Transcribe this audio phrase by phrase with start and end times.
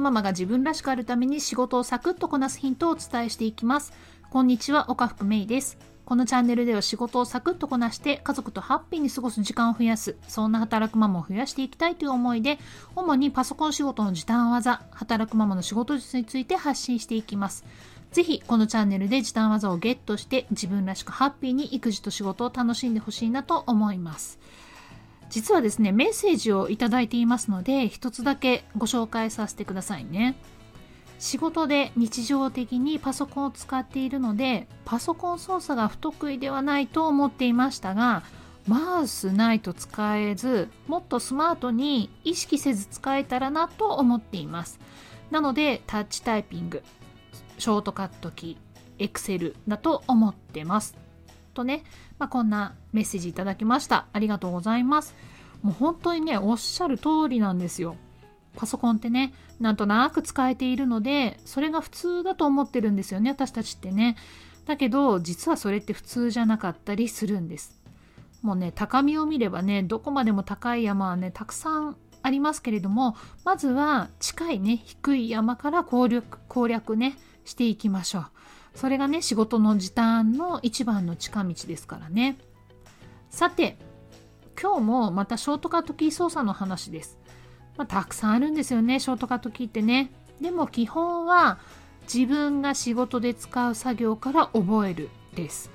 [0.00, 3.92] ママが自分らしくあるために仕事をサクッとこなすヒントをお伝えしていきます。
[4.30, 5.78] こんにちは岡福芽衣です。
[6.10, 12.58] このチャンネルでは仕事をサクッとこなして家族とハッピーに過ごす時間を増やすそんな働くママを増やしていきたいという思いで
[12.96, 17.64] 主にパソコン仕事の時短技働くママの仕事術について発信していきます。
[18.10, 24.40] ぜひこのチャンネルで時短技をゲットして自分らしくハッピーに育児と仕事を楽しんでほしいなと思います。
[25.30, 30.36] 実はですねメッセージをいただいていますので一つだけご紹介させてくださいね
[31.18, 38.22] 仕事で日常的にパソコンを使っているのでパソコン操作が不得意ではないと思っていましたが
[38.66, 44.80] マウスないと使えずもっとスマートに意識せず使えたらなと思っています
[45.30, 46.82] なのでタッチタイピング
[47.60, 50.96] ショートカットキー、Excel だと思ってます。
[51.60, 51.84] とね、
[52.18, 54.06] まあ、こんなメッセージいただきました。
[54.12, 55.14] ありがとうございます。
[55.62, 57.96] もう本当にね、おっしゃる通りなんですよ。
[58.56, 64.16] パソコンってね、なんとなく使えているので、それが普通だと思ってるんですよね、私たちってね。
[64.66, 67.78] だけど、実はそれって普通じゃなかったりするんです。
[68.42, 78.26] もうね、高みを見ればね、どこまでも高い山はね、たくさんありますけれども、まずは近いね、低い山から攻略、攻略ね、していきましょう。
[78.74, 82.38] それがね、仕事の時短の一番の近道ですからね。
[83.30, 83.78] さて、
[84.60, 87.18] 今日もまたショートカットキー操作の話です。
[87.76, 90.12] まあ、たくさんあるんですよね、ショートカットキーってね。
[90.40, 91.58] でも基本は
[92.12, 95.70] 自分が仕事で使う作業から覚えるです。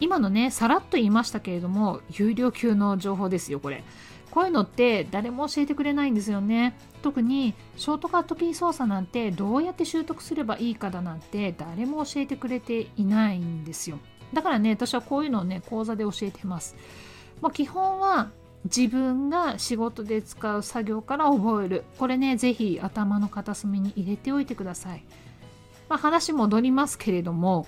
[0.00, 3.84] 今のね、さらっと言いましたけれども、有料級の情報ですよ、これ。
[4.32, 6.74] こういうのって誰も教えてくれないんですよね。
[7.02, 13.98] 特にショートカットキー操作なんてどうやって習得すればいいかだなんて誰も教えてくれていないんですよ。
[14.32, 16.76] だからね、私はこういうのをね、講座で教えてます。
[17.42, 18.30] まあ、基本は
[18.64, 21.84] 自分が仕事で使う作業から覚える。
[21.98, 25.04] これね、ぜひ頭の片隅に入れておいてください。
[25.90, 27.66] まあ、話戻りますけれども、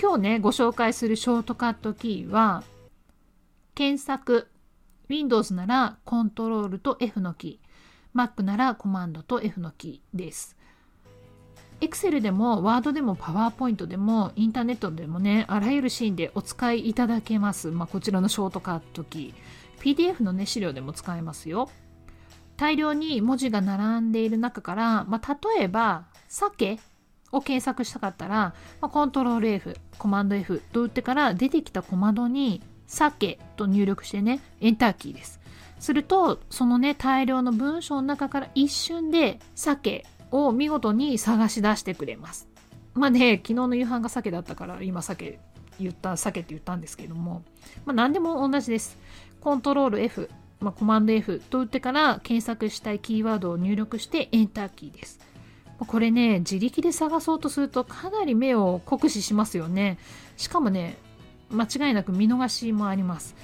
[0.00, 2.62] 今日ね、ご紹介するショートカットキーは、
[3.74, 4.46] 検索、
[5.08, 10.56] Windows ならコントロールと F のキー、Mac ならコマンドと F のキーです。
[11.80, 17.70] Excel でも Word でも PowerPoint でもインターネットでもね、あらゆるシーンでお使いいただけます。
[17.70, 19.82] まあ、こちらのショートカットキー。
[19.82, 21.68] PDF のね、資料でも使えますよ。
[22.56, 26.78] 大量に文字が並んでいる中から、まあ、例えば、鮭
[27.32, 35.40] を検索したかったら、まあ、コントロール F、コマンド F と打ってから出てきた小窓に鮭と入力してね、エンターキーです。
[35.78, 42.48] すると、そのね、大量の文章の中から一瞬で鮭を見事に探し出してくれます。
[42.94, 45.38] まあね、昨日の夕飯が鮭だったから、今鮭
[45.80, 47.42] 言った、鮭って言ったんですけども、
[47.84, 48.96] まあ何でも同じです。
[49.40, 50.30] コントロール F、
[50.60, 55.20] まあ、コマンド F と打ってから検索したいキーワードを入力してエンターキーです。
[55.78, 59.98] これね、自力で探そうとするとかなり目を酷使しますよね。
[60.36, 60.96] しかもね、
[61.54, 63.34] 間違いなく見逃しもあります。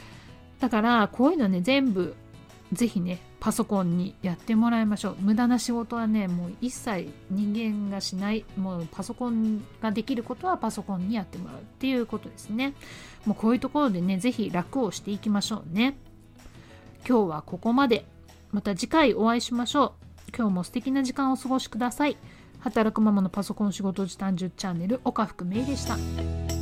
[0.59, 2.15] だからこういうのね全部
[2.73, 5.17] ぜひねパソコンにやってもらいましょう。
[5.21, 8.45] 無駄な仕事はねもう一切人間がしない。
[8.57, 12.75] もうパソコンができることはパソコンにやってもらうっていうことですね。
[13.25, 15.97] もうこういうところでねぜひ楽をしていきましょうね。
[17.09, 18.05] 今日はここまで。
[18.53, 19.95] また次回お会いしましょ
[20.29, 20.37] う。
[20.37, 22.17] 今日も素敵な時間をお過ごしください。
[22.59, 26.60] 働くママのパソコン仕事時短10チャンネル岡福芽衣でした。